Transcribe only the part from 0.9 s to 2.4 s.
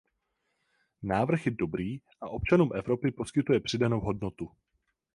Návrh je dobrý a